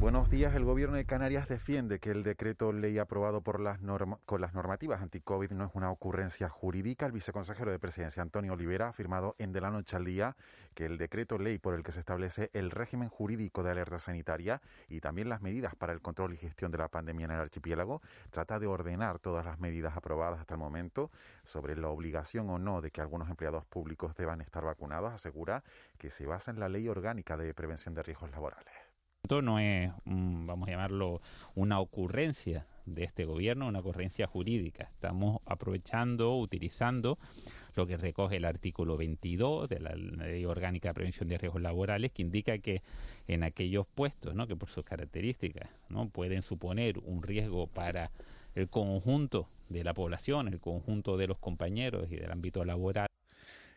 [0.00, 0.54] Buenos días.
[0.54, 3.80] El Gobierno de Canarias defiende que el decreto ley aprobado por las
[4.26, 7.04] con las normativas anti-COVID no es una ocurrencia jurídica.
[7.04, 10.36] El viceconsejero de Presidencia, Antonio Olivera, ha afirmado en De la Noche al Día
[10.76, 14.62] que el decreto ley por el que se establece el régimen jurídico de alerta sanitaria
[14.88, 18.00] y también las medidas para el control y gestión de la pandemia en el archipiélago
[18.30, 21.10] trata de ordenar todas las medidas aprobadas hasta el momento
[21.42, 25.12] sobre la obligación o no de que algunos empleados públicos deban estar vacunados.
[25.12, 25.64] Asegura
[25.98, 28.77] que se basa en la ley orgánica de prevención de riesgos laborales.
[29.28, 31.20] Esto no es, vamos a llamarlo,
[31.54, 34.84] una ocurrencia de este gobierno, una ocurrencia jurídica.
[34.84, 37.18] Estamos aprovechando, utilizando
[37.74, 42.10] lo que recoge el artículo 22 de la Ley Orgánica de Prevención de Riesgos Laborales,
[42.12, 42.80] que indica que
[43.26, 44.46] en aquellos puestos, ¿no?
[44.46, 48.10] que por sus características no pueden suponer un riesgo para
[48.54, 53.07] el conjunto de la población, el conjunto de los compañeros y del ámbito laboral,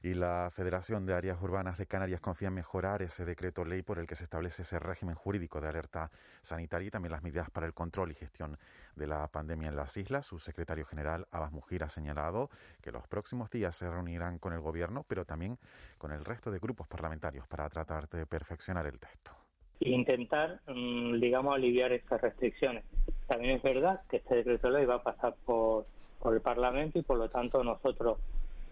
[0.04, 4.00] y la Federación de Áreas Urbanas de Canarias confía en mejorar ese decreto ley por
[4.00, 6.10] el que se establece ese régimen jurídico de alerta
[6.41, 8.58] sanitaria y también las medidas para el control y gestión
[8.96, 10.26] de la pandemia en las islas.
[10.26, 12.49] Su secretario general, Abbas Mujir, ha señalado
[12.82, 15.60] que los próximos días se reunirán con el Gobierno, pero también
[15.99, 19.32] con el resto de grupos parlamentarios para tratar de perfeccionar el texto.
[19.80, 22.86] Intentar, mm, digamos, aliviar esas restricciones.
[23.27, 25.86] También es verdad que este decreto ley va a pasar por
[26.26, 28.20] el Parlamento y, por lo tanto, nosotros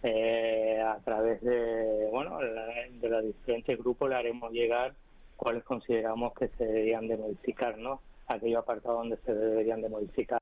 [0.04, 4.94] eh, a través de bueno de los diferentes grupos le haremos llegar
[5.36, 8.02] cuáles consideramos que se deberían de modificar, ¿no?
[8.28, 10.40] Aquellos apartados donde se deberían de modificar.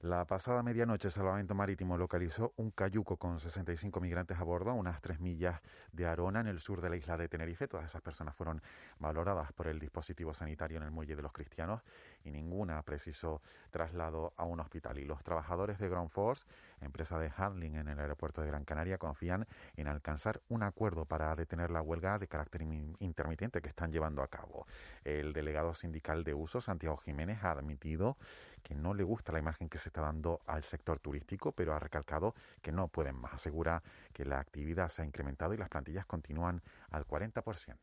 [0.00, 5.00] La pasada medianoche, Salvamento Marítimo localizó un cayuco con 65 migrantes a bordo a unas
[5.00, 7.66] tres millas de Arona, en el sur de la isla de Tenerife.
[7.66, 8.62] Todas esas personas fueron
[9.00, 11.82] valoradas por el dispositivo sanitario en el Muelle de los Cristianos
[12.24, 14.98] y ninguna precisó traslado a un hospital.
[14.98, 16.46] Y los trabajadores de Ground Force,
[16.80, 21.34] empresa de handling en el aeropuerto de Gran Canaria, confían en alcanzar un acuerdo para
[21.34, 24.66] detener la huelga de carácter intermitente que están llevando a cabo.
[25.04, 28.16] El delegado sindical de uso, Santiago Jiménez, ha admitido
[28.62, 31.78] que no le gusta la imagen que se está dando al sector turístico, pero ha
[31.78, 33.34] recalcado que no pueden más.
[33.34, 33.82] Asegura
[34.12, 37.76] que la actividad se ha incrementado y las plantillas continúan al 40%.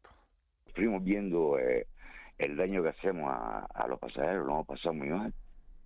[0.67, 1.87] Estuvimos viendo eh,
[2.38, 5.34] el daño que hacemos a, los pasajeros, lo hemos pasado muy mal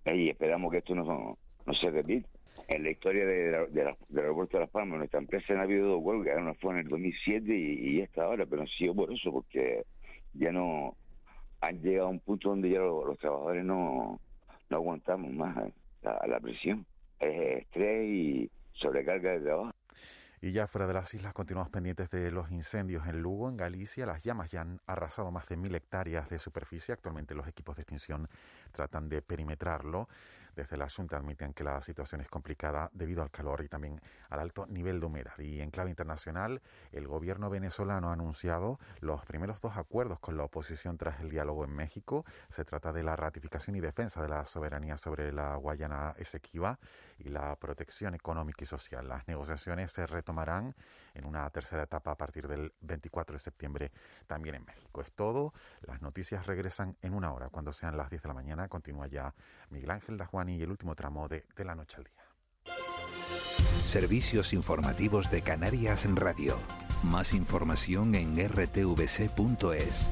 [0.06, 2.28] y esperamos que esto no, no se repita.
[2.68, 6.38] En la historia de, del aeropuerto de Las Palmas, nuestra empresa ha habido dos huelgas,
[6.38, 9.84] una fue en el 2007 y, y esta ahora, pero no sido por eso, porque
[10.34, 10.96] ya no
[11.60, 14.20] han llegado a un punto donde ya los trabajadores no,
[14.70, 15.72] no aguantamos más eh,
[16.02, 16.86] la, presión.
[17.18, 19.72] Es estrés y sobrecarga de trabajo.
[20.42, 24.06] Y ya fuera de las islas continuamos pendientes de los incendios en Lugo, en Galicia.
[24.06, 26.94] Las llamas ya han arrasado más de mil hectáreas de superficie.
[26.94, 28.26] Actualmente los equipos de extinción
[28.72, 30.08] tratan de perimetrarlo.
[30.56, 34.40] Desde la Junta admiten que la situación es complicada debido al calor y también al
[34.40, 35.38] alto nivel de humedad.
[35.38, 36.60] Y en clave internacional,
[36.92, 41.64] el gobierno venezolano ha anunciado los primeros dos acuerdos con la oposición tras el diálogo
[41.64, 42.24] en México.
[42.48, 46.78] Se trata de la ratificación y defensa de la soberanía sobre la Guayana Esequiba
[47.18, 49.08] y la protección económica y social.
[49.08, 50.74] Las negociaciones se retomarán
[51.14, 53.90] en una tercera etapa a partir del 24 de septiembre
[54.28, 55.00] también en México.
[55.00, 55.52] Es todo.
[55.82, 57.48] Las noticias regresan en una hora.
[57.48, 59.34] Cuando sean las 10 de la mañana, continúa ya
[59.70, 62.24] Miguel Ángel Dajuan y el último tramo de, de la noche al día.
[63.84, 66.56] Servicios informativos de Canarias en Radio.
[67.02, 70.10] Más información en rtvc.es.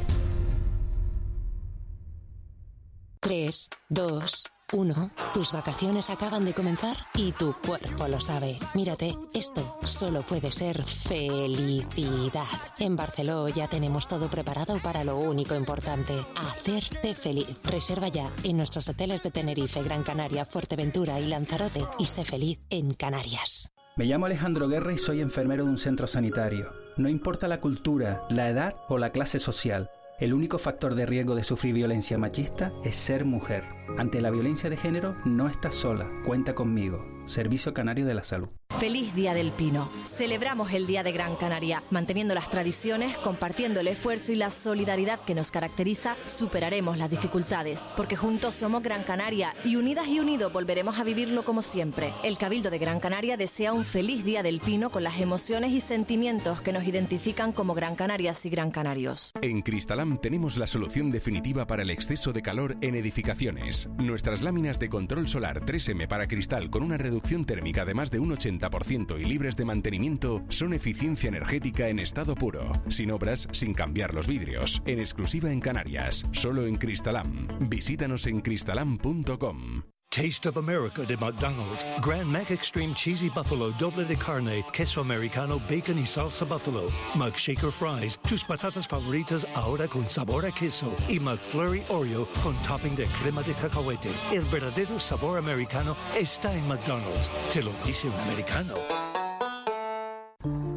[3.20, 8.58] 3, 2, uno, tus vacaciones acaban de comenzar y tu cuerpo lo sabe.
[8.74, 12.46] Mírate, esto solo puede ser felicidad.
[12.78, 17.64] En Barceló ya tenemos todo preparado para lo único importante, hacerte feliz.
[17.64, 22.58] Reserva ya en nuestros hoteles de Tenerife, Gran Canaria, Fuerteventura y Lanzarote y sé feliz
[22.70, 23.72] en Canarias.
[23.96, 26.72] Me llamo Alejandro Guerra y soy enfermero de un centro sanitario.
[26.96, 29.90] No importa la cultura, la edad o la clase social.
[30.18, 33.62] El único factor de riesgo de sufrir violencia machista es ser mujer.
[33.98, 36.08] Ante la violencia de género, no estás sola.
[36.26, 37.04] Cuenta conmigo.
[37.26, 38.48] Servicio Canario de la Salud.
[38.78, 39.88] Feliz Día del Pino.
[40.04, 41.82] Celebramos el Día de Gran Canaria.
[41.90, 47.80] Manteniendo las tradiciones, compartiendo el esfuerzo y la solidaridad que nos caracteriza, superaremos las dificultades.
[47.96, 52.12] Porque juntos somos Gran Canaria y unidas y unidos volveremos a vivirlo como siempre.
[52.22, 55.81] El Cabildo de Gran Canaria desea un feliz Día del Pino con las emociones y
[55.81, 59.32] sentimientos que nos identifican como Gran Canarias y Gran Canarios.
[59.42, 63.88] En Cristalam tenemos la solución definitiva para el exceso de calor en edificaciones.
[63.98, 68.20] Nuestras láminas de control solar 3M para cristal con una reducción térmica de más de
[68.20, 68.68] un 80%
[69.19, 74.26] y libres de mantenimiento son eficiencia energética en estado puro, sin obras, sin cambiar los
[74.26, 77.49] vidrios, en exclusiva en Canarias, solo en Cristalam.
[77.69, 79.97] Visítanos en cristalam.com.
[80.10, 81.84] Taste of America de McDonald's.
[82.00, 86.90] Grand Mac Extreme Cheesy Buffalo Doble de Carne, Queso Americano, Bacon y Salsa Buffalo.
[87.14, 88.19] McShaker Fries.
[88.26, 90.94] Tus patatas favoritas ahora con sabor a queso.
[91.08, 94.08] Y McFlurry Oreo con topping de crema de cacahuete.
[94.32, 97.31] El verdadero sabor americano está en McDonald's.
[97.52, 98.75] Te lo dice un americano.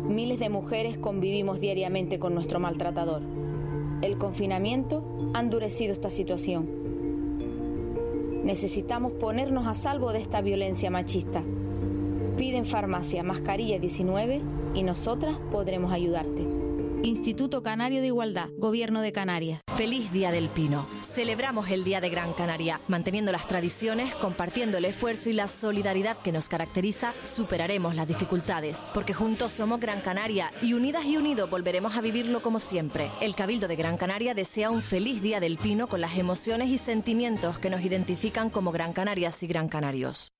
[0.09, 3.21] Miles de mujeres convivimos diariamente con nuestro maltratador.
[4.01, 6.80] El confinamiento ha endurecido esta situación.
[8.43, 11.43] Necesitamos ponernos a salvo de esta violencia machista.
[12.37, 14.41] Piden farmacia mascarilla 19
[14.73, 16.60] y nosotras podremos ayudarte.
[17.03, 19.61] Instituto Canario de Igualdad, Gobierno de Canarias.
[19.75, 20.85] Feliz Día del Pino.
[21.01, 26.17] Celebramos el Día de Gran Canaria, manteniendo las tradiciones, compartiendo el esfuerzo y la solidaridad
[26.17, 31.49] que nos caracteriza, superaremos las dificultades, porque juntos somos Gran Canaria y unidas y unidos
[31.49, 33.09] volveremos a vivirlo como siempre.
[33.19, 36.77] El Cabildo de Gran Canaria desea un feliz Día del Pino con las emociones y
[36.77, 40.31] sentimientos que nos identifican como Gran Canarias y Gran Canarios.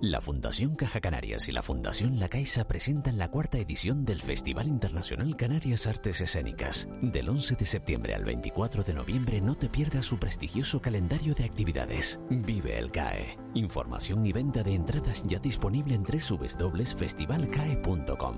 [0.00, 4.68] La Fundación Caja Canarias y la Fundación La Caixa presentan la cuarta edición del Festival
[4.68, 6.86] Internacional Canarias Artes Escénicas.
[7.02, 11.44] Del 11 de septiembre al 24 de noviembre no te pierdas su prestigioso calendario de
[11.44, 12.20] actividades.
[12.30, 13.36] Vive el CAE.
[13.54, 18.36] Información y venta de entradas ya disponible en www.festivalcae.com.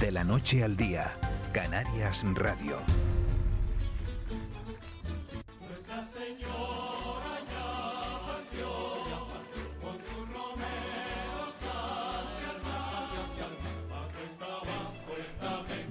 [0.00, 1.12] De la noche al día,
[1.52, 2.78] Canarias Radio.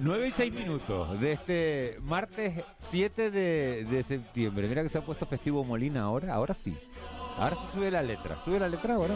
[0.02, 4.66] 9 y 6 minutos de este martes 7 de, de septiembre.
[4.66, 6.74] Mira que se ha puesto festivo Molina ahora, ahora sí.
[7.36, 8.38] Ahora sí sube la letra.
[8.42, 9.14] Sube la letra ahora.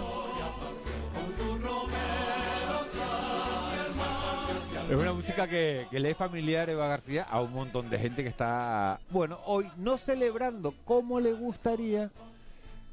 [4.91, 8.23] Es una música que, que le es familiar Eva García a un montón de gente
[8.23, 12.11] que está, bueno, hoy no celebrando como le gustaría,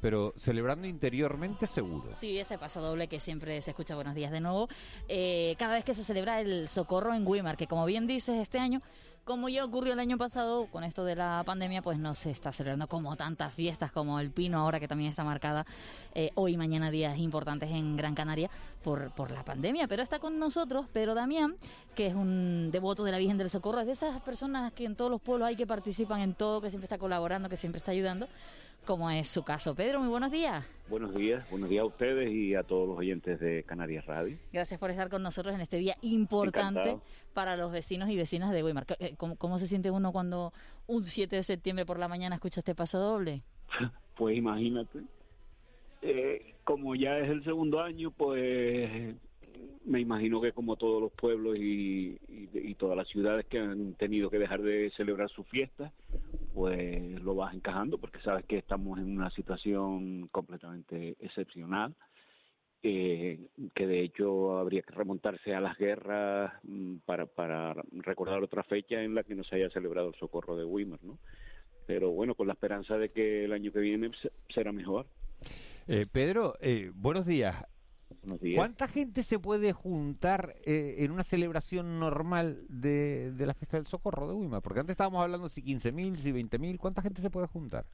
[0.02, 2.10] pero celebrando interiormente seguro.
[2.16, 4.68] Sí, ese paso doble que siempre se escucha buenos días de nuevo.
[5.08, 8.58] Eh, cada vez que se celebra el socorro en Weimar, que como bien dices, este
[8.58, 8.82] año,
[9.22, 12.50] como ya ocurrió el año pasado, con esto de la pandemia, pues no se está
[12.50, 15.64] celebrando como tantas fiestas como el Pino ahora, que también está marcada
[16.16, 18.50] eh, hoy y mañana días importantes en Gran Canaria
[18.82, 19.86] por, por la pandemia.
[19.86, 21.54] Pero está con nosotros Pedro Damián,
[21.94, 24.96] que es un devoto de la Virgen del Socorro, es de esas personas que en
[24.96, 27.92] todos los pueblos hay que participan en todo, que siempre está colaborando, que siempre está
[27.92, 28.26] ayudando
[28.84, 29.74] como es su caso.
[29.74, 30.64] Pedro, muy buenos días.
[30.88, 34.36] Buenos días, buenos días a ustedes y a todos los oyentes de Canarias Radio.
[34.52, 37.02] Gracias por estar con nosotros en este día importante Encantado.
[37.32, 38.84] para los vecinos y vecinas de Weimar.
[38.98, 40.52] Eh, ¿Cómo, cómo se siente uno cuando
[40.86, 43.42] un 7 de septiembre por la mañana escucha este paso doble?
[44.14, 45.00] Pues imagínate,
[46.02, 49.16] eh, como ya es el segundo año, pues
[49.84, 54.28] me imagino que como todos los pueblos y, y- todas las ciudades que han tenido
[54.30, 55.92] que dejar de celebrar sus fiestas,
[56.54, 61.94] pues lo vas encajando porque sabes que estamos en una situación completamente excepcional.
[62.84, 63.38] eh,
[63.74, 69.00] que de hecho habría que remontarse a las guerras mm, para, para recordar otra fecha
[69.02, 71.18] en la que no se haya celebrado el socorro de Weimar, ¿no?
[71.86, 75.06] Pero bueno, con la esperanza de que el año que viene se- será mejor.
[75.86, 77.54] Eh, Pedro, eh, buenos días.
[78.54, 83.86] ¿Cuánta gente se puede juntar eh, en una celebración normal de, de la fiesta del
[83.86, 84.62] socorro de Weimar?
[84.62, 86.78] Porque antes estábamos hablando si 15.000, si 20.000.
[86.78, 87.84] ¿Cuánta gente se puede juntar?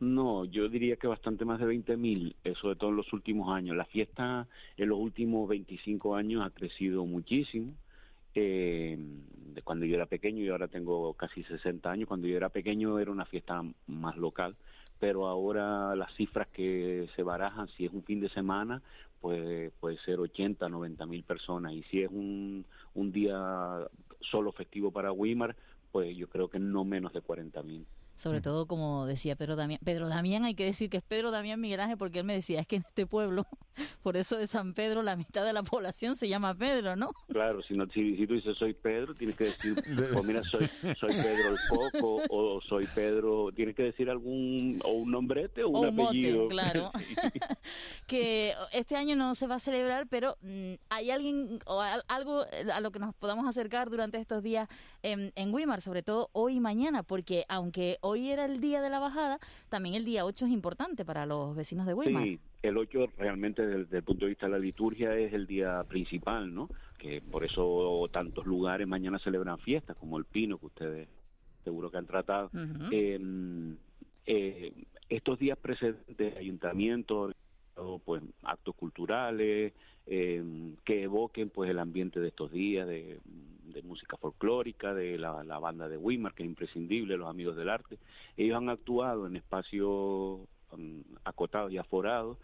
[0.00, 3.76] No, yo diría que bastante más de 20.000, eh, sobre todo en los últimos años.
[3.76, 7.74] La fiesta en los últimos 25 años ha crecido muchísimo.
[8.34, 8.96] Eh,
[9.54, 12.98] de cuando yo era pequeño, y ahora tengo casi 60 años, cuando yo era pequeño
[13.00, 14.54] era una fiesta más local,
[14.98, 18.82] pero ahora las cifras que se barajan, si es un fin de semana,
[19.20, 22.64] pues puede ser 80, 90 mil personas, y si es un,
[22.94, 23.86] un día
[24.20, 25.56] solo festivo para Weimar,
[25.92, 27.86] pues yo creo que no menos de 40 mil.
[28.18, 31.60] Sobre todo, como decía Pedro Damián, Pedro Damián hay que decir que es Pedro Damián
[31.60, 33.46] Miguel Ángel porque él me decía, es que en este pueblo,
[34.02, 37.10] por eso de San Pedro, la mitad de la población se llama Pedro, ¿no?
[37.28, 39.74] Claro, si, no, si, si tú dices soy Pedro, tienes que decir,
[40.12, 40.66] pues mira, soy,
[40.98, 45.68] soy Pedro el Coco, o soy Pedro, tienes que decir algún, o un nombrete o
[45.68, 46.48] un O un mote, apellido.
[46.48, 46.90] claro.
[48.06, 52.44] que este año no se va a celebrar, pero mm, hay alguien o al- algo
[52.52, 54.68] eh, a lo que nos podamos acercar durante estos días
[55.02, 58.88] en, en Weimar, sobre todo hoy y mañana, porque aunque hoy era el día de
[58.88, 59.38] la bajada,
[59.68, 62.24] también el día 8 es importante para los vecinos de Weimar.
[62.24, 65.84] Sí, el 8 realmente desde el punto de vista de la liturgia es el día
[65.84, 66.70] principal, ¿no?
[66.98, 71.08] Que por eso tantos lugares mañana celebran fiestas, como el Pino, que ustedes
[71.64, 72.46] seguro que han tratado.
[72.46, 72.88] Ujú.
[72.90, 73.20] Eh,
[74.26, 74.72] eh,
[75.08, 77.34] estos días precedentes, ayuntamientos,
[78.04, 79.72] pues actos culturales
[80.10, 80.42] eh,
[80.84, 83.20] que evoquen pues el ambiente de estos días de,
[83.84, 87.96] música folclórica de la, banda de Weimar que es imprescindible los amigos del arte
[88.36, 90.40] ellos han actuado en espacios
[90.76, 92.38] mm, acotados y aforados.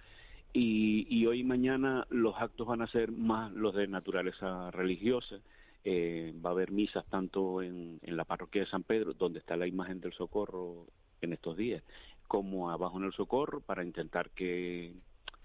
[0.52, 5.36] Y, y hoy y mañana los actos van a ser más los de naturaleza religiosa.
[5.84, 9.56] Eh, va a haber misas tanto en, en la parroquia de San Pedro, donde está
[9.56, 10.86] la imagen del Socorro
[11.20, 11.82] en estos días,
[12.26, 14.94] como abajo en el Socorro para intentar que,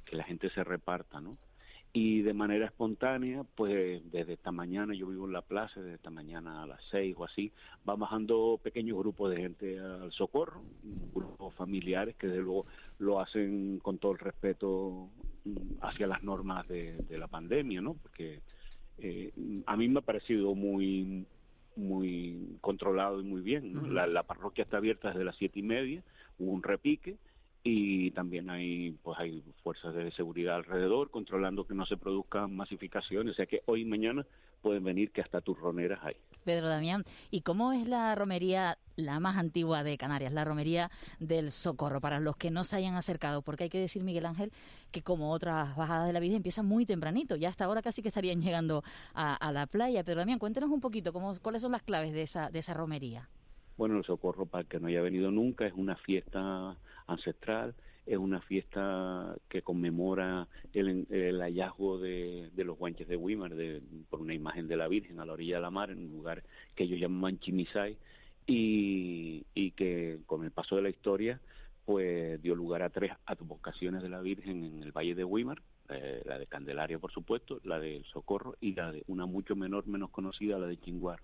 [0.06, 1.38] que la gente se reparta, ¿no?
[1.92, 6.12] Y de manera espontánea, pues desde esta mañana, yo vivo en la plaza, desde esta
[6.12, 7.52] mañana a las seis o así,
[7.84, 10.62] van bajando pequeños grupos de gente al socorro,
[11.16, 12.68] grupos familiares que desde luego
[13.00, 15.10] lo hacen con todo el respeto
[15.46, 17.96] mm, hacia las normas de, de la pandemia, ¿no?
[17.96, 18.42] Porque
[19.00, 19.32] eh,
[19.66, 21.26] a mí me ha parecido muy
[21.76, 23.94] muy controlado y muy bien.
[23.94, 26.04] la, la parroquia está abierta desde las siete y media,
[26.38, 27.18] hubo un repique
[27.64, 33.34] y también hay pues hay fuerzas de seguridad alrededor controlando que no se produzcan masificaciones,
[33.34, 34.26] o sea que hoy y mañana
[34.62, 36.16] pueden venir que hasta turroneras hay.
[36.44, 40.90] Pedro Damián, ¿y cómo es la romería la más antigua de Canarias, la romería
[41.20, 43.42] del Socorro, para los que no se hayan acercado?
[43.42, 44.52] Porque hay que decir, Miguel Ángel,
[44.92, 48.08] que como otras bajadas de la Virgen empieza muy tempranito, ya hasta ahora casi que
[48.08, 50.04] estarían llegando a, a la playa.
[50.04, 53.30] Pedro Damián, cuéntenos un poquito cómo, cuáles son las claves de esa, de esa romería.
[53.78, 56.76] Bueno, el Socorro, para el que no haya venido nunca, es una fiesta
[57.12, 57.76] ancestral,
[58.06, 64.20] es una fiesta que conmemora el, el hallazgo de, los guanches de Weimar de, por
[64.20, 66.44] una imagen de la Virgen a la orilla de la mar, en un lugar
[66.76, 67.98] que ellos llaman Chimisay,
[68.48, 71.40] y, y que con el paso de la historia
[71.86, 76.22] pues dio lugar a tres advocaciones de la Virgen en el Valle de Weimar, eh,
[76.26, 80.12] la de Candelaria por supuesto, la del Socorro y la de una mucho menor, menos
[80.12, 81.20] conocida, la de Chinguar.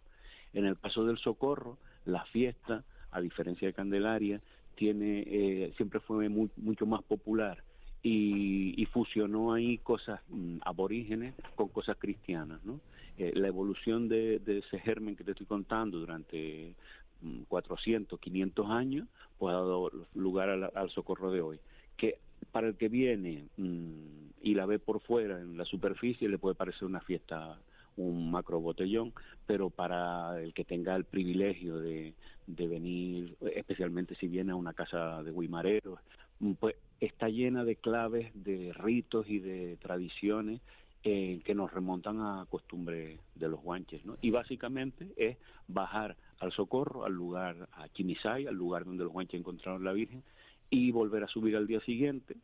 [0.54, 4.42] En el caso del Socorro, la fiesta, a diferencia de Candelaria,
[4.76, 7.64] tiene eh, siempre fue mu- mucho más popular
[8.04, 12.80] y, y fusionó ahí cosas mm, aborígenes con cosas cristianas, ¿no?
[13.18, 16.76] Eh, la evolución de, ese germen que te estoy contando durante
[17.22, 21.60] mm, 400, 500 años, pues ha dado lugar al, socorro de hoy.
[21.98, 22.20] Que
[22.52, 26.56] para el que viene mm, y la ve por fuera en la superficie le puede
[26.56, 27.58] parecer una fiesta
[27.98, 29.14] un macro botellón,
[29.46, 32.14] pero para el que tenga el privilegio de,
[32.48, 36.00] venir, especialmente si viene a una casa de guimareros,
[36.40, 40.62] mm, pues está llena de claves, de ritos y de tradiciones
[41.04, 44.18] eh, que nos remontan a costumbres de los guanches, ¿no?
[44.22, 45.38] Y básicamente es
[45.68, 50.24] bajar al socorro, al lugar, a Chimisay, al lugar donde los guanches encontraron la Virgen,
[50.70, 52.36] y volver a subir al día siguiente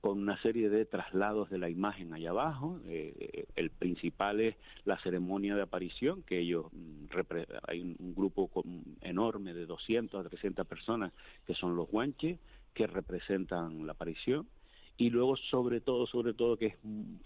[0.00, 2.80] con una serie de traslados de la imagen allá abajo.
[2.86, 7.06] Eh, el principal es la ceremonia de aparición, que ellos, mm,
[7.68, 11.12] hay un, grupo con- enorme de 200 a 300 personas
[11.46, 12.38] que son los guanches,
[12.74, 14.46] que representan la aparición.
[14.96, 16.76] Y luego, sobre todo, sobre todo, que es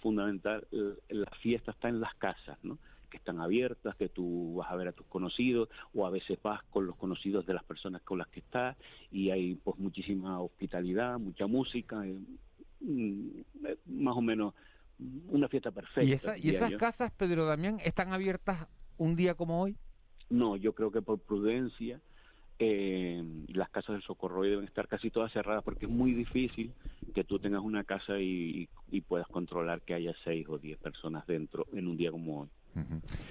[0.01, 2.79] fundamental, eh, la fiesta está en las casas, ¿no?
[3.15, 6.65] que están abiertas, que tú vas a ver a tus conocidos o a veces vas
[6.65, 8.77] con los conocidos de las personas con las que estás
[9.13, 12.19] y hay pues muchísima hospitalidad, mucha música, eh,
[13.87, 14.55] más o menos
[14.99, 16.05] mm, una fiesta perfecta.
[16.05, 19.77] ¿Y, esa- y diría esas casas, Pedro Damián, están abiertas un día como hoy?
[20.31, 22.01] No, yo creo que por prudencia
[22.59, 26.73] eh, las casas del socorro hoy deben estar casi todas cerradas porque es muy difícil
[27.15, 31.27] que tú tengas una casa y, y puedas controlar que haya seis o diez personas
[31.27, 32.49] dentro en un día como hoy.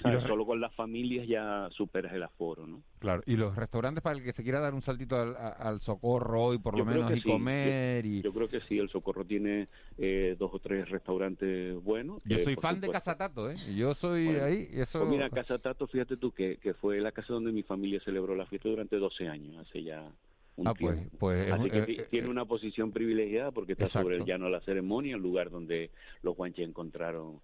[0.01, 0.23] ¿Sabes?
[0.23, 2.81] Solo con las familias ya superas el aforo, ¿no?
[3.00, 6.57] Claro, y los restaurantes para el que se quiera dar un saltito al, socorro hoy,
[6.59, 7.29] por lo Yo menos, y sí.
[7.29, 8.05] comer.
[8.05, 12.21] Yo, y yo creo que sí, el Socorro tiene eh, dos o tres restaurantes buenos.
[12.23, 13.55] Yo que, soy fan de supuesto, Casa Tato, ¿eh?
[13.75, 14.69] Yo soy Bueno, ahí.
[14.71, 15.00] Eso...
[15.00, 18.35] Pues mira, Casa Tato, fíjate tú que, que fue la casa donde mi familia celebró
[18.35, 20.09] la fiesta durante 12 años, hace ya
[20.55, 21.17] un Ah, pues- tiempo.
[21.19, 24.45] pues es Así que eh, eh, tiene una posición privilegiada porque está sobre el llano
[24.45, 25.89] de la ceremonia, el lugar donde
[26.21, 27.41] los guanches encontraron, eh,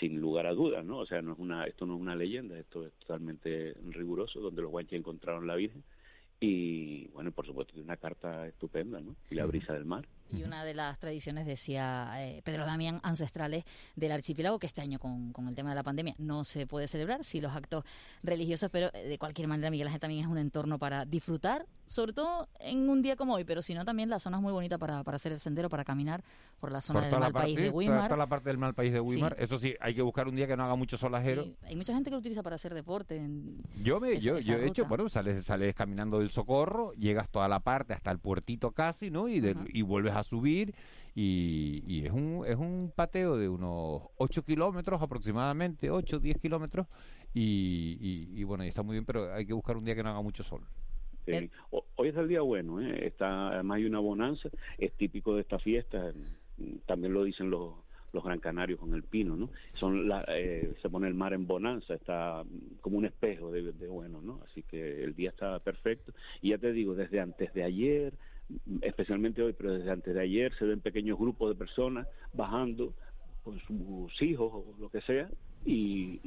[0.00, 0.98] sin lugar a dudas, ¿no?
[0.98, 4.62] O sea, no es una, esto no es una leyenda, esto es totalmente riguroso, donde
[4.62, 5.82] los guanches encontraron la Virgen.
[6.40, 9.16] Y bueno, por supuesto, tiene una carta estupenda, ¿no?
[9.30, 10.06] Y la brisa del mar.
[10.32, 13.64] Y una de las tradiciones, decía eh, Pedro Damián, ancestrales
[13.94, 16.88] del archipiélago, que este año con, con el tema de la pandemia no se puede
[16.88, 17.84] celebrar, sí los actos
[18.22, 22.12] religiosos, pero eh, de cualquier manera Miguel Ángel también es un entorno para disfrutar, sobre
[22.12, 24.78] todo en un día como hoy, pero si no también la zona es muy bonita
[24.78, 26.22] para, para hacer el sendero, para caminar
[26.58, 28.04] por la zona por del mal parte, país de Weimar.
[28.08, 29.04] toda la parte del mal país de Sí.
[29.06, 29.36] Weimar.
[29.38, 31.44] Eso sí, hay que buscar un día que no haga mucho solajero.
[31.44, 33.16] Sí, hay mucha gente que lo utiliza para hacer deporte.
[33.16, 36.92] en- Yo me, esa- yo, esa yo he hecho, bueno, sales, sales caminando del Socorro,
[36.94, 39.28] llegas toda la parte hasta el puertito casi, ¿no?
[39.28, 40.74] Y, de- y vuelves a subir
[41.14, 46.86] y, y es un es un pateo de unos 8 kilómetros aproximadamente, 8, 10 kilómetros
[47.32, 50.02] y, y, y bueno, y está muy bien, pero hay que buscar un día que
[50.02, 50.62] no haga mucho sol.
[51.24, 51.50] Sí.
[51.70, 53.06] O- Hoy es el día bueno, ¿eh?
[53.06, 56.12] Está, además hay una bonanza, es típico de esta fiesta,
[56.84, 57.74] también lo dicen los,
[58.12, 59.50] los gran canarios con el pino, ¿no?
[59.80, 62.44] Son la, eh, se pone el mar en bonanza, está
[62.82, 64.40] como un espejo de, de bueno, ¿no?
[64.44, 66.12] Así que el día está perfecto.
[66.42, 68.12] Y ya te digo, desde antes de ayer,
[68.80, 72.92] especialmente hoy, pero desde antes de ayer se ven pequeños grupos de personas bajando
[73.42, 75.28] con sus hijos o lo que sea
[75.64, 76.20] y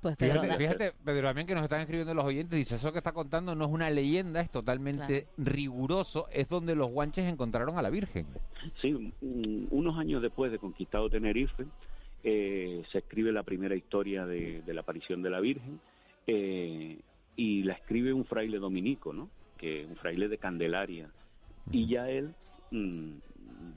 [0.00, 2.98] Pues Pedro, Fíjate, fíjate, Pedro Damián, que nos están escribiendo los oyentes, dice, eso que
[2.98, 7.82] está contando no es una leyenda, es totalmente riguroso, es donde los guanches encontraron a
[7.82, 8.26] la Virgen.
[8.80, 11.66] Sí, un- unos años después de conquistado Tenerife,
[12.24, 15.80] eh, se escribe la primera historia de, de la aparición de la Virgen
[16.26, 16.98] eh,
[17.36, 19.28] y la escribe un fraile dominico, ¿no?
[19.62, 21.08] Que un fraile de Candelaria
[21.70, 22.34] y ya él
[22.72, 23.12] mm,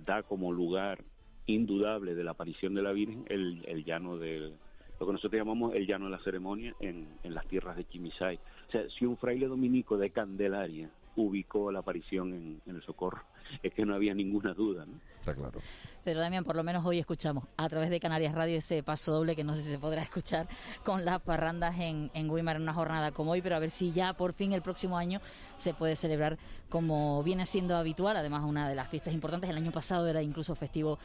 [0.03, 1.03] da como lugar
[1.45, 4.55] indudable de la aparición de la Virgen el, el llano del
[4.99, 8.39] lo que nosotros llamamos el llano de la ceremonia en, en las tierras de Chimisay.
[8.67, 13.23] O sea, si un fraile dominico de Candelaria ubicó la aparición en, en el Socorro,
[13.61, 14.99] es que no había ninguna duda, ¿no?
[15.19, 15.59] Está claro.
[16.03, 19.35] Pedro Damián, por lo menos hoy escuchamos a través de Canarias Radio ese paso doble
[19.35, 20.47] que no sé si se podrá escuchar
[20.83, 23.91] con las parrandas en, en Weimar en una jornada como hoy, pero a ver si
[23.91, 25.19] ya por fin el próximo año
[25.57, 26.37] se puede celebrar
[26.69, 28.17] como viene siendo habitual.
[28.17, 30.99] Además, una de las fiestas importantes, el año pasado era incluso festivo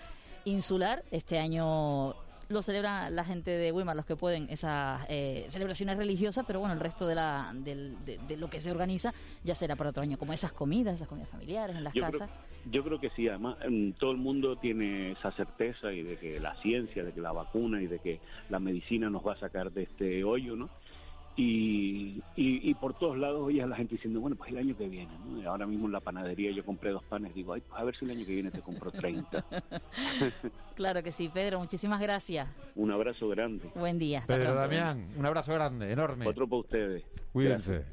[0.44, 2.14] insular, este año
[2.50, 6.75] lo celebra la gente de Weimar, los que pueden, esas eh, celebraciones religiosas, pero bueno,
[6.75, 9.14] el resto de, la, del- de, de lo que se organiza
[9.45, 12.19] ya será para otro año, como esas comidas, esas comidas familiares en las Yo creo,
[12.19, 12.30] casas.
[12.69, 16.40] yo creo que sí, además mm, todo el mundo tiene esa certeza y de que
[16.40, 19.71] la ciencia, de que la vacuna y de que la medicina nos va a sacar
[19.71, 20.69] de este hoyo, ¿no?
[21.37, 24.76] Y, y, y por todos lados oye a la gente diciendo, bueno, pues el año
[24.76, 25.40] que viene, ¿no?
[25.40, 27.96] Y ahora mismo en la panadería yo compré dos panes, digo, ay, pues a ver
[27.96, 29.44] si el año que viene te compro 30.
[30.75, 32.49] Claro que sí, Pedro, muchísimas gracias.
[32.75, 33.70] Un abrazo grande.
[33.75, 34.25] Buen día.
[34.26, 34.60] Pedro pronto.
[34.60, 36.26] Damián, un abrazo grande, enorme.
[36.26, 37.04] Otro para ustedes.
[37.32, 37.84] Cuídense.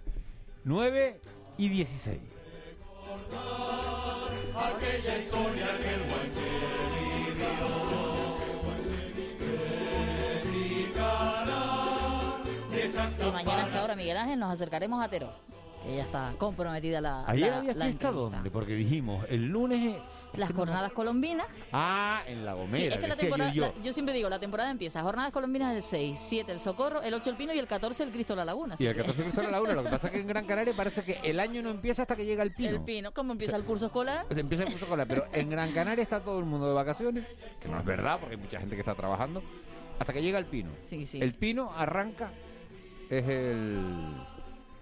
[0.63, 1.19] 9
[1.57, 2.19] y 16.
[4.55, 6.46] aquella historia que el
[12.97, 15.31] Y mañana a esta hora, Miguel Ángel, nos acercaremos a Teró,
[15.83, 19.97] que ya está comprometida la, Ayer la, había la fiesta dónde, porque dijimos, el lunes...
[20.35, 21.47] Las jornadas colombinas.
[21.71, 23.73] Ah, en La Gomera, Sí, es que la temporada, yo, yo.
[23.75, 27.13] la- yo siempre digo, la temporada empieza, jornadas colombinas el 6, 7 el Socorro, el
[27.13, 28.75] 8 el Pino y el 14 el Cristo de la Laguna.
[28.77, 30.27] Y el que- 14 de Cristo de la Laguna, lo que pasa es que en
[30.27, 32.69] Gran Canaria parece que el año no empieza hasta que llega el pino.
[32.69, 34.25] El Pino, ¿cómo empieza el curso escolar?
[34.31, 37.25] Se empieza el curso escolar, pero en Gran Canaria está todo el mundo de vacaciones,
[37.61, 39.41] que no es verdad, porque hay mucha gente que está trabajando,
[39.97, 40.69] hasta que llega el pino.
[40.87, 41.19] Sí, sí.
[41.21, 42.29] El pino arranca,
[43.09, 43.79] es el,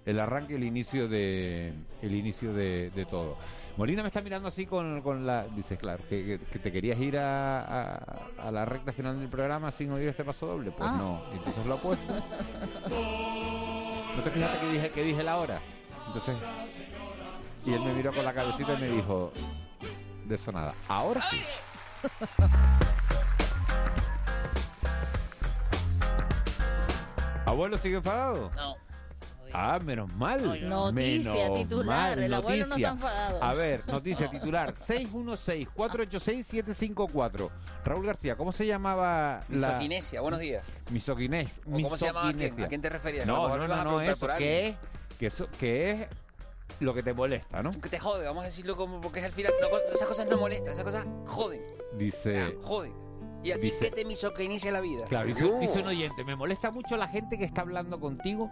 [0.06, 3.38] el arranque, el inicio de el inicio de, de todo.
[3.78, 5.44] Molina me está mirando así con, con la...
[5.48, 9.70] Dices, claro, que, que- te querías ir a, a- a la recta final del programa
[9.74, 10.72] sin oír este paso doble.
[10.72, 10.96] Pues Ah.
[10.98, 12.14] no, entonces lo he puesto.
[14.16, 15.60] ¿No te fijaste que dije, que dije la hora?
[16.08, 16.36] Entonces...
[17.66, 19.34] Y él me miró con la cabecita y me dijo,
[20.26, 20.74] de eso nada.
[20.88, 21.42] Ahora sí.
[27.46, 28.50] ¿Abuelo sigue enfadado?
[28.56, 28.76] No.
[29.54, 30.42] Ah, menos mal.
[30.68, 33.42] Noticia menos titular, mal, el abuelo no está enfadado.
[33.42, 37.50] A ver, noticia titular 616-486-754.
[37.86, 39.68] Raúl García, ¿cómo se llamaba la...
[39.68, 40.66] Misoginesia, buenos días.
[40.92, 41.52] Misoginés.
[41.66, 42.28] ¿O cómo se llamaba?
[42.30, 42.64] ¿A quién?
[42.64, 43.26] ¿A quién te referías?
[43.26, 44.76] No, no, no, no, preguntar eso, que es,
[45.18, 46.08] que eso, que es
[46.82, 47.72] lo que te molesta, ¿no?
[47.72, 49.54] Que te jode, vamos a decirlo como porque es al final.
[49.62, 51.62] no, esas cosas no molestan, esas cosas joden.
[51.94, 52.58] Dice...
[52.62, 53.05] Joden.
[53.46, 54.06] ¿Y a ti Dice- qué te
[54.72, 55.06] la vida?
[55.06, 58.50] Claro, dice, dice un oyente, me molesta mucho la gente que está hablando contigo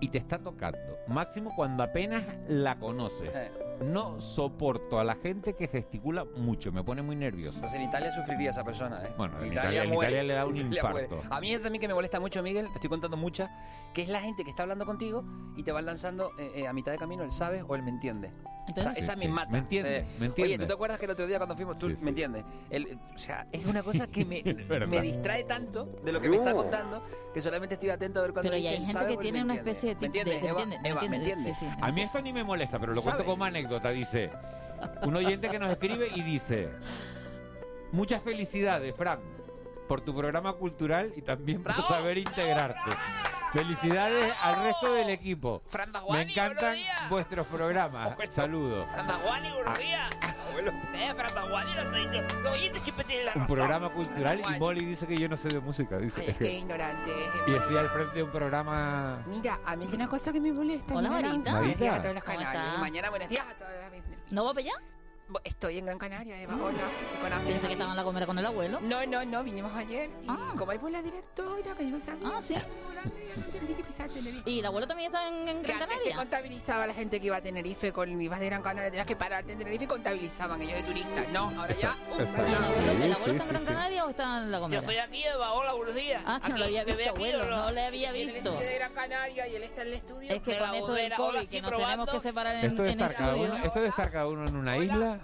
[0.00, 0.78] y te está tocando.
[1.06, 3.30] Máximo cuando apenas la conoces.
[3.34, 3.50] Eh.
[3.82, 7.56] No soporto a la gente que gesticula mucho, me pone muy nervioso.
[7.56, 9.12] Entonces en Italia sufriría esa persona, ¿eh?
[9.16, 11.06] Bueno, en Italia- en Italia le da un Italia muere.
[11.06, 11.34] infarto.
[11.34, 13.50] A mí es también que me molesta mucho, Miguel, te estoy contando muchas,
[13.94, 15.24] que es la gente que está hablando contigo
[15.56, 17.90] y te van lanzando eh, eh, a mitad de camino el sabes o el me
[17.90, 18.32] entiende.
[18.68, 19.32] Entonces- esa Sí, me sí.
[19.32, 19.50] mata.
[19.50, 20.42] Me entiende, Eh, me entiende.
[20.54, 22.04] Oye, ¿tú te acuerdas que el otro día cuando fuimos, tú Sí, sí.
[22.04, 22.44] me entiendes?
[22.70, 24.40] El- o sea, es una cosa que me,
[24.88, 27.02] me distrae tanto de lo que me está contando
[27.34, 29.70] que solamente estoy atento a ver cuando Pero dice hay gente que tiene una entiende.
[29.72, 30.50] especie de ¿Me entiendes, Eva?
[30.50, 31.16] Eva, me ¿me entiende,
[31.50, 31.58] entiendes?
[31.80, 33.71] A mí esto ni me molesta, pero lo cuento como anécdota.
[33.80, 34.30] Dice,
[35.02, 36.68] un oyente que nos escribe y dice,
[37.92, 39.20] muchas felicidades, Fran,
[39.88, 42.90] por tu programa cultural y también por saber integrarte.
[43.52, 45.62] Felicidades al resto del equipo.
[45.66, 46.74] Fran Me encantan
[47.10, 48.16] vuestros programas.
[48.30, 48.88] Saludos.
[48.96, 50.70] Abuelo.
[50.98, 51.12] Eh,
[53.34, 54.58] Un programa cultural y.
[54.58, 55.98] Molly dice que yo no sé de música.
[55.98, 56.20] Dice.
[56.22, 57.10] Ay, es que ignorante.
[57.46, 59.22] Y estoy al frente de un programa...
[59.26, 60.94] Mira, a mí hay una cosa que me molesta.
[60.94, 61.58] Hola, Marita.
[61.58, 62.24] Buenos días a todos los.
[62.24, 64.32] Y mañana buenos días a todos los...
[64.32, 64.91] ¿No va para allá?
[65.44, 66.54] Estoy en Gran Canaria, Eva.
[66.56, 66.78] Hola.
[67.20, 67.72] Con Ángel Pensé que aquí.
[67.74, 68.80] estaban la comera con el abuelo.
[68.80, 70.52] No, no, no, vinimos ayer y Ah.
[70.58, 72.28] como hay por la directora, que yo no sabía.
[72.28, 72.54] Ah, sí.
[74.46, 76.16] ¿Y el abuelo también está en, en Que Gran antes se Canaria?
[76.16, 79.52] contabilizaba la gente que iba a Tenerife con ibas de Gran Canaria, tenías que pararte
[79.52, 81.28] en Tenerife y contabilizaban ellos de turistas.
[81.30, 81.96] No, ahora ya.
[82.10, 84.62] uh, ¿Y el abuelo, el abuelo está en Gran Canaria o está en La Yo
[84.62, 84.80] Gomera?
[84.80, 85.52] estoy aquí, Eva.
[85.54, 86.22] Hola, buenos días.
[86.26, 88.52] Ah, que no lo Aquí, había visto, aquí, abuelo, ¿o no le había visto.
[88.58, 90.30] de Gran Canaria y él está en el estudio.
[90.32, 92.82] Es que con esto del COVID, hola, que aquí nos tenemos que separar en, Esto
[92.82, 93.52] de, en estar cada estudio.
[93.54, 95.20] uno, esto de estar cada uno en una isla.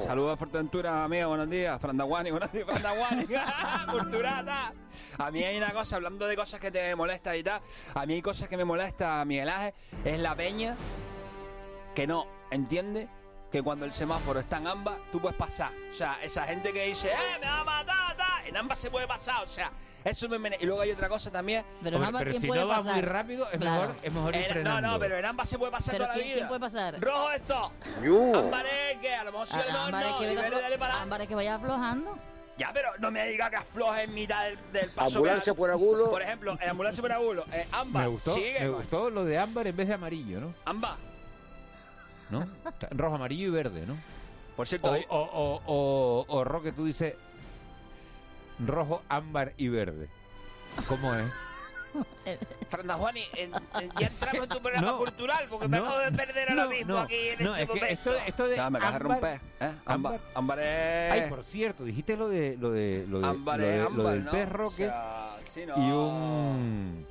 [0.00, 1.80] Saludos a Fuerteventura, amiga, buenos días.
[1.80, 3.26] Frandaguani, buenos días, Frandaguani.
[3.90, 4.74] Culturata.
[5.16, 7.60] A mí hay una cosa, hablando de cosas que te molestan y tal,
[7.94, 9.74] a mí hay cosas que me molesta, Miguel Ángel,
[10.04, 10.76] es la peña
[11.94, 13.08] que no entiende
[13.50, 15.72] que cuando el semáforo está en ambas, tú puedes pasar.
[15.90, 18.16] O sea, esa gente que dice, ¡eh, me va a matar!
[18.16, 19.70] tal", En ambas se puede pasar, o sea,
[20.04, 20.56] eso me...
[20.60, 21.64] Y luego hay otra cosa también.
[21.82, 22.92] Pero en ambas, pero ¿quién si puede no va pasar?
[22.94, 23.80] muy rápido, es Claro.
[23.80, 24.88] mejor, es mejor ir En- no, frenando.
[24.90, 26.36] no, pero en ambas se puede pasar Pero toda la ¿quién, vida.
[26.36, 27.00] quién puede pasar?
[27.00, 27.72] Rojo esto.
[28.02, 28.38] Yo.
[28.38, 29.72] Ámbar es que a lo mejor lo Ah, es
[30.12, 30.18] no.
[30.18, 32.18] que aflo- dale para Ámbar es que vaya aflojando.
[32.58, 35.18] Ya, pero no me diga que afloje en mitad del, del paso.
[35.18, 36.10] Ambulancia por agulo.
[36.10, 37.44] Por ejemplo, en ambulancia por agulo.
[37.52, 38.58] Eh, ámbar, Me gustó, sigue.
[38.60, 40.54] me gustó lo de ámbar en vez de amarillo, ¿no?
[40.64, 40.96] Ámbar.
[42.30, 42.46] ¿No?
[42.90, 43.96] Rojo, amarillo y verde, ¿no?
[44.56, 47.14] Por cierto, O, hoy- o, o, o, o Roque, tú dices
[48.58, 50.08] rojo, ámbar y verde.
[50.88, 51.32] ¿Cómo es?
[52.68, 55.98] Fernanda Juani, en- en- ya entramos en tu programa No, cultural, porque me no, acabo
[56.00, 57.86] de perder ahora no, mismo no, aquí en no, este es que momento.
[58.14, 59.40] esto, esto de Ya, me de ámbar- romper.
[59.60, 59.74] ¿eh?
[59.86, 61.12] Ámbar, ámbar es...
[61.12, 64.12] Ay, por cierto, dijiste lo de lo de lo de, Ámbar lo de- lo ámbar,
[64.14, 64.30] del ¿no?
[64.32, 65.76] perro O que sea, sí, no.
[65.78, 67.06] y un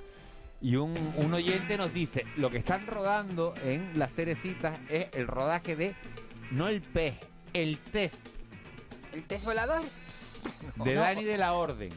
[0.61, 5.27] y un, un oyente nos dice lo que están rodando en las Teresitas es el
[5.27, 5.95] rodaje de
[6.51, 7.15] no el pez,
[7.53, 8.25] el test
[9.13, 9.81] ¿El test volador?
[10.75, 11.01] de No.
[11.01, 11.89] Dani de la Orden.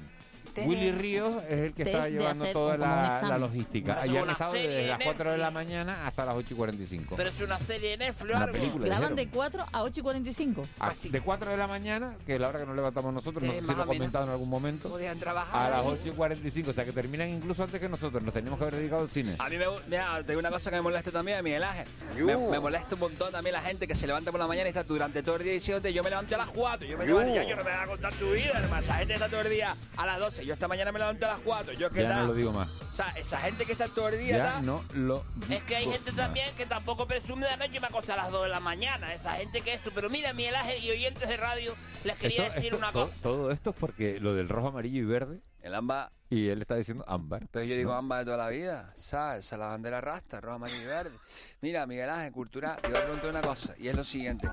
[0.58, 4.00] Willy Ríos es el que de llevando toda la, la logística.
[4.00, 7.14] Ayer estado serie desde de las 4 de la mañana hasta las 8 y 45.
[7.16, 8.86] Pero es una serie de Netflix Una película.
[8.86, 10.62] Graban de 4 a 8 y 45.
[10.80, 13.52] A- de 4 de la mañana, que es la hora que nos levantamos nosotros, no
[13.52, 15.66] sé si lo he comentado en algún momento, Podrían trabajar.
[15.66, 15.98] a las ahí.
[16.00, 18.76] 8 y 45, o sea que terminan incluso antes que nosotros, nos tenemos que haber
[18.76, 19.34] dedicado al cine.
[19.38, 21.86] A mí me, mira, te digo una cosa que me molesta también, Miguel Ángel.
[22.16, 24.70] Me, me molesta un montón también la gente que se levanta por la mañana y
[24.70, 27.10] está durante todo el día diciendo yo me levanté a las 4, yo me ya
[27.44, 28.80] yo no me voy a contar tu vida, hermano.
[28.82, 31.28] Esa gente está todo el día a las 12, yo esta mañana me levanté a
[31.34, 32.20] las 4, yo que Ya tal.
[32.22, 32.68] no lo digo más.
[32.68, 35.84] O sea, esa gente que está todo el día, Ya no lo Es que hay
[35.86, 36.16] gente más.
[36.16, 39.12] también que tampoco presume de noche y me acosté a las 2 de la mañana.
[39.14, 39.90] Esa gente que esto.
[39.94, 41.74] Pero mira, Miguel Ángel y oyentes de radio,
[42.04, 43.16] les quería Esto- decir esto- una to- cosa.
[43.22, 46.76] Todo esto es porque lo del rojo, amarillo y verde, el ámbar, y él está
[46.76, 47.46] diciendo ámbar.
[47.50, 49.44] pero yo digo ámbar de toda la vida, ¿sabes?
[49.46, 51.16] Esa es la bandera rasta, roja, amarillo y verde.
[51.60, 54.48] Mira, Miguel Ángel, cultura, te iba a preguntar una cosa, y es lo siguiente.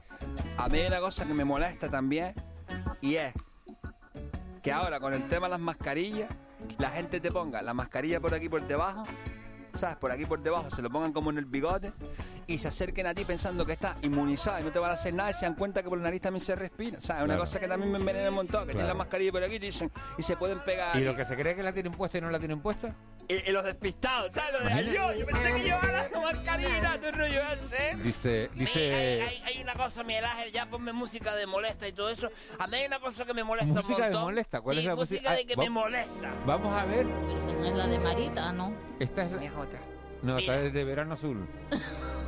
[0.58, 2.34] A mí hay una cosa que me molesta también,
[3.02, 3.34] y es
[4.68, 6.28] que ahora con el tema de las mascarillas,
[6.78, 9.06] la gente te ponga la mascarilla por aquí por debajo,
[9.74, 9.96] ¿sabes?
[9.96, 11.94] Por aquí por debajo, se lo pongan como en el bigote
[12.48, 15.14] y se acerquen a ti pensando que estás inmunizada y no te van a hacer
[15.14, 17.00] nada y se dan cuenta que por la nariz también se respira.
[17.00, 17.24] ¿Sabes?
[17.24, 17.40] Una Claro.
[17.44, 18.98] cosa que también me envenena un montón, que tienen Claro.
[18.98, 20.98] la mascarilla por aquí y te dicen y se pueden pegar.
[20.98, 22.90] Y lo que se cree que la tienen puesta y no la tienen puesta,
[23.30, 24.52] Y, y los despistados, ¿sabes?
[24.54, 27.98] Lo de ay, yo, yo pensé que llevaba la mascarilla, tu rollo ese.
[28.04, 31.94] dice, dice hay, hay- hay una cosa, Miguel Ángel, ya ponme música de molesta y
[31.94, 32.30] todo eso.
[32.60, 34.24] A mí hay una cosa que me molesta un música de montón.
[34.24, 34.62] molesta.
[34.62, 35.32] ¿Cuál Sí, es la música música?
[35.36, 36.34] de que Ah, me molesta.
[36.46, 38.74] Vamos a ver, Pero esa no es la de Marita, ¿no?
[39.00, 39.80] esta es la- Es otra.
[40.24, 41.48] no, esta es de Verano Azul.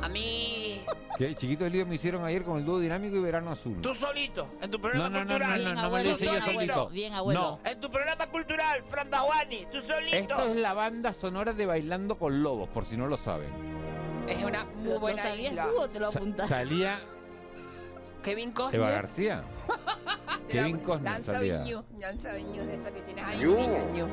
[0.02, 0.82] A mí,
[1.18, 3.78] Que chiquito el lío me hicieron ayer con el dúo dinámico y Verano Azul.
[3.82, 5.50] tú solito, en tu programa no, no, no, cultural.
[5.50, 6.72] no, Bien, no me abuelo, lo hice yo bien, solito.
[6.72, 7.40] abuelo, bien, abuelo.
[7.62, 10.16] No, En tu programa cultural, Fran Juani, tú solito.
[10.16, 13.50] esto es la banda sonora de Bailando con Lobos, por si no lo saben.
[14.26, 15.68] Es una muy ¿Lo, lo buena sabías isla.
[15.68, 17.00] tú o te lo Sa- salía
[18.22, 18.80] Kevin Costner.
[18.80, 19.42] Eva García.
[20.48, 21.62] Kevin Costner Lanza salía.
[21.62, 23.40] Viño, Lanza Viño, esa que tienes ahí.
[23.40, 23.50] Yo.
[23.56, 24.08] niño,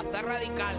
[0.00, 0.76] está radical.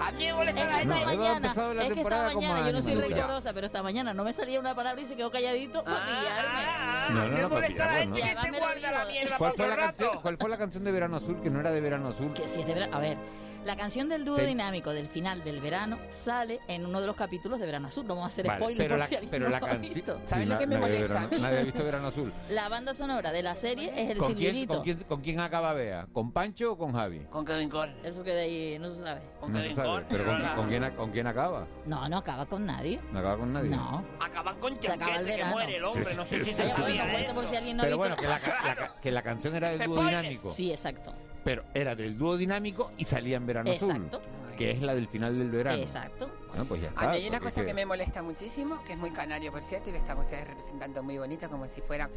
[0.00, 0.86] A mí me molesta la Es que gente.
[0.86, 2.94] No, esta ha mañana, empezado la es que esta temporada con mañana, yo no soy
[2.94, 6.28] rencorosa, pero esta mañana no me salía una palabra y se quedó calladito para pillarme.
[6.46, 8.14] Ah, No, no, me no, para molesta la pillarlo, gente ¿no?
[8.16, 9.10] que Además se me lo guarda la digo.
[9.12, 10.22] mierda ¿Cuál para fue, otro la canción, rato.
[10.22, 12.32] ¿Cuál fue la canción de Verano Azul que no era de Verano Azul?
[12.34, 12.96] Que si es de verano.
[12.96, 13.16] A ver,
[13.64, 17.58] la canción del dúo dinámico del final del verano sale en uno de los capítulos
[17.58, 18.06] de Verano Azul.
[18.06, 19.66] No vamos a hacer Vale, spoiler pero por la, si alguien pero no la lo
[19.66, 19.94] ha canción.
[19.94, 20.20] visto.
[20.26, 21.08] ¿Sabes lo que me molesta?
[21.08, 22.32] Verano- nadie ha visto Verano Azul.
[22.50, 25.72] La banda sonora de la serie es el ¿Con quién, con, quién, ¿Con quién acaba
[25.72, 26.06] Bea?
[26.12, 27.20] ¿Con Pancho o con Javi?
[27.30, 27.94] Con Kevin Cole.
[28.02, 29.20] Eso que de ahí no se sabe.
[29.40, 29.88] Con No se Kevin sabe.
[29.88, 30.06] Cole.
[30.08, 31.66] Pero ¿con, con quién, con quién acaba?
[31.86, 33.00] No, no acaba con nadie.
[33.12, 33.70] No acaba con nadie.
[33.70, 34.04] No.
[34.20, 36.04] Acaban con Chanquete, que muere el hombre.
[36.04, 37.82] Sí, No sé sí, si sí, se sabía Bueno, de cuento por si alguien no
[37.82, 38.16] ha Pero visto.
[38.16, 40.50] bueno, que la, la que la canción era del dúo dinámico.
[40.50, 41.12] Sí, exacto.
[41.44, 44.18] Pero era del dúo dinámico y salía en Verano Exacto.
[44.18, 44.47] Azul.
[44.58, 45.78] Que es la del final del verano.
[45.80, 46.30] Exacto.
[46.48, 47.08] Bueno, pues ya A está.
[47.10, 49.92] mí hay una cosa que me molesta muchísimo, que es muy canario, por cierto, y
[49.92, 52.10] lo están ustedes representando muy bonito, como si fueran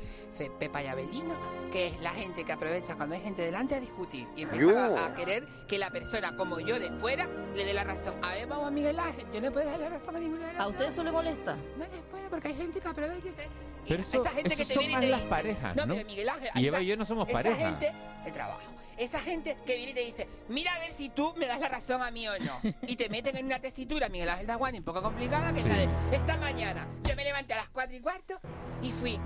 [0.57, 1.35] Pepa y Abelino,
[1.71, 5.05] que es la gente que aprovecha cuando hay gente delante a discutir y empieza a,
[5.07, 8.15] a querer que la persona como yo de fuera le dé la razón.
[8.23, 10.53] A ver, vamos a Miguel Ángel, yo no puedo dar la razón a ninguna de
[10.53, 11.55] las ¿A usted eso le molesta?
[11.77, 13.49] No les puede, porque hay gente que aprovecha y, se-
[13.80, 15.29] y Pero eso- esa gente que te son viene y más te las dice...
[15.29, 15.93] parejas, no, ¿no?
[15.95, 16.49] pero Miguel Ángel...
[16.55, 17.55] Y Eva esa- y yo no somos esa pareja.
[17.57, 17.91] gente
[18.25, 18.61] de trabajo.
[18.97, 21.69] Esa gente que viene y te dice, mira a ver si tú me das la
[21.69, 22.59] razón a mí o no.
[22.83, 25.75] Y te meten en una tesitura, Miguel Ángel Daguani, un poco complicada, que es la
[25.77, 26.87] de esta mañana.
[27.03, 28.39] Yo me levanté a las 4 y cuarto
[28.83, 29.19] y fui.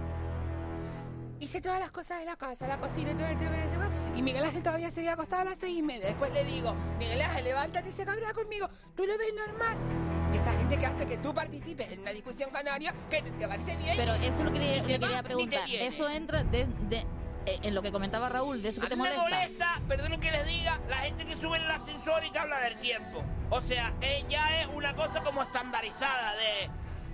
[1.41, 3.57] Hice todas las cosas de la casa, la cocina y todo el tema.
[3.57, 6.05] ese, Y Miguel Ángel todavía seguía acostado a las seis y media.
[6.07, 8.69] Después le digo, Miguel Ángel, levántate y se cabrá conmigo.
[8.95, 9.77] ¿Tú lo ves normal?
[10.33, 13.75] Y esa gente que hace que tú participes en una discusión canaria que te parece
[13.77, 13.93] bien.
[13.95, 15.69] Pero eso lo te le va, quería preguntar.
[15.69, 17.05] Eso entra de, de-
[17.47, 19.29] eh, en lo que comentaba Raúl, de eso que A te mí me molesta.
[19.45, 22.59] molesta, perdonen que les diga, la gente que sube en el ascensor y te habla
[22.61, 23.23] del tiempo.
[23.51, 26.69] O sea, eh, ya es una cosa como estandarizada de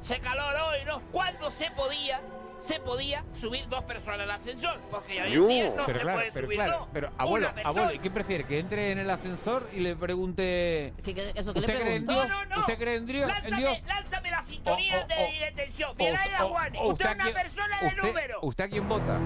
[0.08, 1.02] se calor hoy, ¿no?
[1.12, 2.22] Cuando se podía,
[2.68, 6.04] se podía subir dos personas al ascensor, porque ya hoy en día no pero se
[6.04, 6.88] claro, puede pero subir claro, dos.
[6.94, 8.44] pero abuelo, Una abuelo, ¿y qué prefiere?
[8.46, 10.94] ¿Que entre en el ascensor y le pregunte...
[11.04, 12.06] ¿Qué- qué- eso que le ¿Usted cree en?
[12.06, 12.28] Dios?
[12.28, 12.60] No, no, no.
[12.62, 13.30] ¿Usted cree en Dios?
[13.30, 13.84] ¿En Lánzame, Dios?
[13.88, 15.92] lánzame la sintonía O- de, o- de tensión.
[15.92, 18.40] O- Mira la o Usted es una quién- persona de usted- número.
[18.44, 19.20] ¿Usted a quién vota?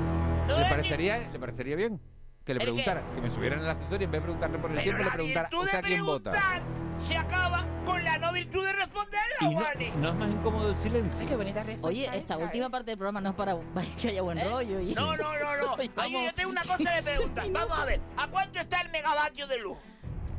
[0.48, 2.00] ¿Le parecería, ¿Le parecería bien?
[2.46, 4.70] Que le preguntara, que me subiera en el ascensor y en vez de preguntarle por
[4.70, 6.32] el Pero tiempo, le preguntara, ¿usted a quién vota?
[6.32, 6.62] preguntar
[7.00, 10.70] se acaba con la no virtud de responder la Y no, no es más incómodo
[10.70, 11.20] el silencio.
[11.20, 11.88] Ay, qué bonita respuesta.
[11.88, 13.58] Oye, esta última parte del programa no es para
[14.00, 14.80] que haya buen rollo.
[14.80, 14.96] Y ¿Eh?
[14.96, 15.24] No, eso.
[15.24, 15.76] no, no, no.
[15.98, 17.50] Ay, yo tengo una cosa de 15 preguntar.
[17.52, 18.00] Vamos a ver.
[18.16, 19.78] ¿A cuánto está el megavatio de luz?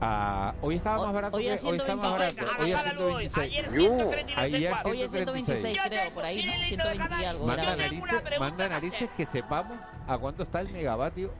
[0.00, 2.36] Ah, hoy estaba más barato hoy que a hoy está más 126.
[2.36, 2.62] barato.
[2.62, 3.28] Hoy a Apaga la luz hoy.
[3.28, 3.46] 126.
[3.46, 4.90] Ayer 139 Ayer cuatro.
[4.90, 6.52] Hoy es 126, creo, por ahí, ¿no?
[6.66, 7.46] 120 y algo.
[7.46, 7.76] Manda era.
[7.76, 11.32] narices, manda narices que sepamos a cuánto está el megavatio.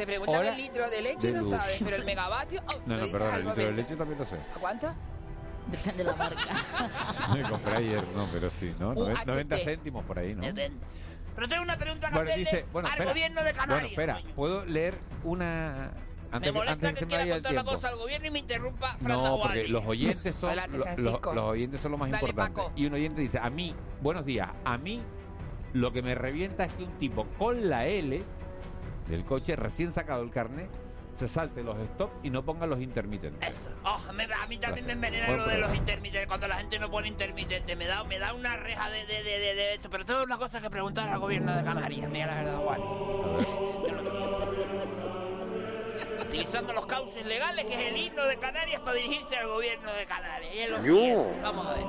[0.00, 1.56] Te preguntan el litro de leche y de no luz.
[1.60, 2.60] sabes, pero el megavatio...
[2.66, 3.82] oh, No, lo no, dices perdón, al el litro de momento.
[3.82, 4.36] leche también lo sé.
[4.36, 4.94] ¿A cuánto?
[5.70, 7.28] Depende de la marca.
[7.34, 8.94] Me compré ayer, no, pero sí, ¿no?
[8.94, 9.26] Noven- UHT.
[9.26, 10.42] 90 céntimos por ahí, ¿no?
[11.36, 13.10] Pero tengo una pregunta que Bueno, hacerle dice, bueno, al espera.
[13.10, 13.90] gobierno de Bueno, Canarias.
[13.92, 15.92] espera, ¿puedo leer una...
[15.94, 17.74] me Antes, que- molesta antes que, que se me quiera vaya el contar una tiempo?
[17.76, 20.94] cosa al gobierno y me interrumpa Fran No, porque los oyentes son Adelante, lo- los,
[20.94, 21.32] Francisco.
[21.34, 22.56] los oyentes son lo más Dale, importante.
[22.62, 22.72] Paco.
[22.74, 25.02] Y un oyente dice, a mí, buenos días, a mí
[25.74, 28.22] lo que me revienta es que un tipo con la L
[29.10, 30.68] del coche recién sacado el carnet
[31.12, 33.58] se salte los stop y no ponga los intermitentes.
[33.84, 36.28] Oh, me- a mí también me envenena Buen lo de los intermitentes.
[36.28, 39.38] Cuando la gente no pone intermitente, me da, me da una reja de, de, de,
[39.40, 39.90] de, de esto.
[39.90, 42.08] Pero tengo una cosa que preguntar al gobierno de Canarias.
[42.08, 42.80] Mira la verdad, Juan.
[46.20, 50.06] Utilizando los cauces legales, que es el himno de Canarias, para dirigirse al gobierno de
[50.06, 50.54] Canarias.
[50.54, 51.42] Y es lo.
[51.42, 51.84] Vamos a ver.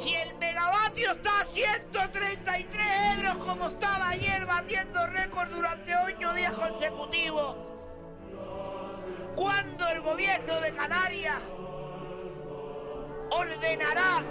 [0.00, 6.52] Si el megavatio está a 133 euros, como estaba ayer batiendo récord durante 8 días
[6.52, 7.56] consecutivos,
[9.34, 11.38] ¿cuándo el gobierno de Canarias
[13.30, 14.22] ordenará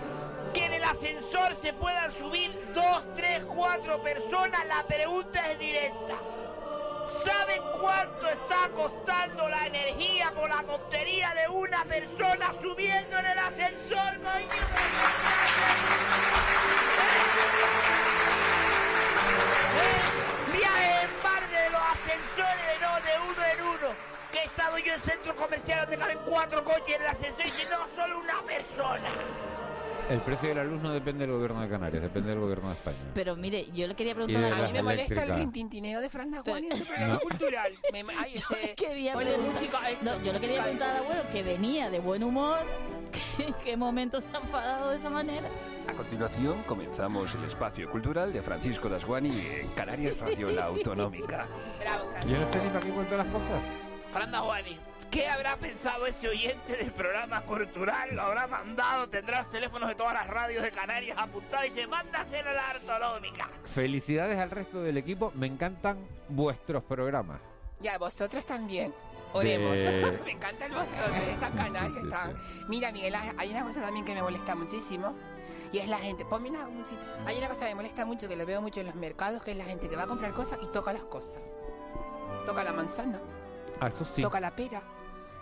[0.54, 4.66] que en el ascensor se puedan subir 2, 3, 4 personas?
[4.68, 6.16] La pregunta es directa.
[7.24, 13.38] ¿Saben cuánto está costando la energía por la tontería de una persona subiendo en el
[13.38, 14.85] ascensor, coño?
[24.96, 29.10] En centros comerciales donde caben cuatro coches en el ascensor y no, solo una persona.
[30.08, 32.76] El precio de la luz no depende del gobierno de Canarias, depende del gobierno de
[32.76, 32.98] España.
[33.16, 36.10] Pero mire, yo le quería Y preguntar a A mí me molesta el rintintineo de
[36.10, 37.20] Fran Dajuani en su programa No.
[37.22, 37.72] cultural.
[37.92, 39.90] Me, ay, ese, quería ponle preguntar- música.
[39.90, 42.60] eh, No, yo le quería preguntar al abuelo que venía de buen humor.
[43.40, 45.48] ¿En qué momento se ha enfadado de esa manera?
[45.90, 51.48] A continuación comenzamos el espacio cultural de Francisco Dasguani en Canarias Radio La Autonómica.
[51.80, 52.30] Bravo, Fran.
[52.30, 53.62] Yo no sé ni para qué cuento las cosas.
[54.16, 54.80] Fran Dahuani,
[55.12, 58.16] ¿qué habrá pensado ese oyente del programa cultural?
[58.16, 59.10] ¿Lo habrá mandado?
[59.10, 62.46] ¿Tendrá los teléfonos de todas las radios de Canarias apuntados y se manda a hacer
[62.46, 63.50] la autonómica?
[63.74, 65.98] Felicidades al resto del equipo, me encantan
[66.30, 67.42] vuestros programas.
[67.82, 68.94] Ya, vosotros también.
[69.34, 69.76] Oremos.
[69.76, 72.34] De- me encanta el vosotros, están canarios, sí, están.
[72.70, 75.14] Mira, Miguel, hay una cosa también que me molesta muchísimo.
[75.74, 76.24] Y es la gente.
[76.24, 78.80] Ponme una, un- sí, hay una cosa que me molesta mucho, que lo veo mucho
[78.80, 81.04] en los mercados, que es la gente que va a comprar cosas y toca las
[81.04, 81.42] cosas.
[82.46, 83.20] Toca la manzana,
[83.80, 84.22] Ah, eso sí.
[84.22, 84.82] toca la pera,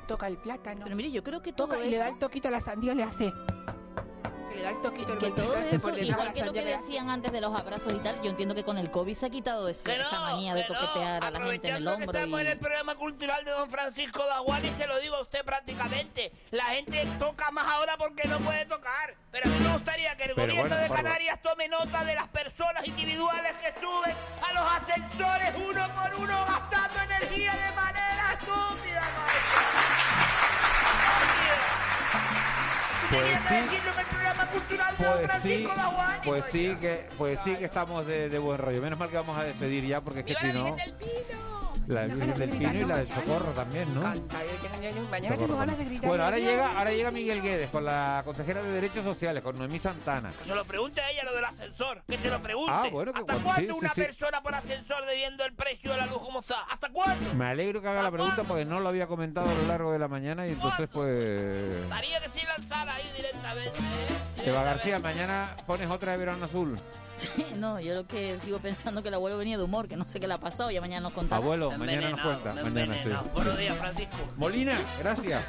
[0.08, 0.82] toca el plátano.
[0.84, 2.62] Pero mire, yo creo que todo toca y le da eso- el toquito a la
[2.62, 3.32] sandía, le hace.
[4.54, 6.64] Se le da el toquito el que todo ese eso, por igual que lo que
[6.64, 9.30] decían antes de los abrazos y tal, yo entiendo que con el COVID se ha
[9.30, 10.80] quitado ese- Que no, esa manía de que no.
[10.80, 12.20] toquetear a la gente en el Aprovechando que hombro.
[12.20, 15.44] estamos y- en el programa cultural de don Francisco Daguani, se lo digo a usted
[15.44, 16.32] prácticamente.
[16.52, 19.16] La gente toca más ahora porque no puede tocar.
[19.32, 21.02] Pero a mí me gustaría que el Pero gobierno bueno, de.
[21.02, 24.16] Canarias tome nota de las personas individuales que suben
[24.48, 29.02] a los ascensores uno por uno gastando energía de manera estúpida.
[29.02, 29.83] maestro.
[33.18, 33.68] Quería sí.
[34.98, 35.68] Pues sí,
[36.24, 38.82] pues sí que, pues sí que estamos de, de buen rollo.
[38.82, 40.76] Menos mal que vamos a despedir ya porque es que si no.
[41.88, 44.02] La Virgen del Pino y la del Socorro también, ¿no?
[45.12, 46.08] Mañana tengo ganas de gritar.
[46.08, 49.80] Bueno, ahora llega, ahora llega Miguel Guedes con la consejera de Derechos Sociales, con Noemí
[49.80, 50.32] Santana.
[50.32, 52.04] Que se lo pregunte a ella lo del ascensor.
[52.08, 52.72] Que se lo pregunte.
[52.74, 54.02] Ah, bueno, que ¿Hasta cuándo sí, sí, una sí.
[54.02, 56.64] persona por ascensor debiendo el precio de la luz como está?
[56.64, 57.34] ¿Hasta cuándo?
[57.36, 60.00] Me alegro que haga la pregunta porque no lo había comentado a lo largo de
[60.00, 61.90] la mañana y entonces pues...
[61.90, 63.80] Daría que sí lanzar ahí directamente.
[63.80, 64.50] ¿eh?
[64.50, 66.78] Eva García, mañana pones otra de verano azul.
[67.58, 70.20] no, yo lo que sigo pensando que el abuelo venía de humor, que no sé
[70.20, 71.42] qué le ha pasado, ya mañana nos contará.
[71.42, 72.54] Abuelo, mañana nos cuenta.
[72.64, 73.10] Mañana sí.
[73.34, 74.18] Buenos días, Francisco.
[74.38, 75.44] Molina, gracias.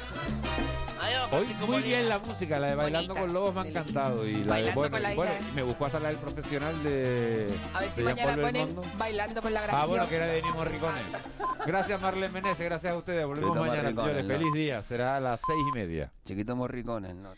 [1.01, 1.85] Adiós, Hoy muy Molina.
[1.87, 4.25] bien la música, la de Bailando con Lobos me ha encantado.
[4.25, 7.53] Y la de, Bailando bueno, con la bueno, me buscó hasta la del profesional de,
[7.73, 8.97] A ver si de mañana Jean-Paul ponen Belmondo.
[8.97, 9.81] bailando con la gracia.
[9.81, 10.99] Ah, bueno, que era de Nimo Morricone.
[11.65, 13.25] Gracias, Marlene Meneses, gracias a ustedes.
[13.25, 14.25] Volvemos Chiquito mañana, Morricone, señores.
[14.27, 14.37] ¿no?
[14.37, 16.11] Feliz día, será a las seis y media.
[16.23, 17.33] Chiquito morricones, ¿no?